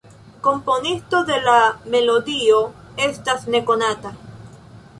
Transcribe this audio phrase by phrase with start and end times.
[0.45, 1.57] Komponisto de la
[1.97, 2.63] melodio
[3.09, 4.15] estas nekonata.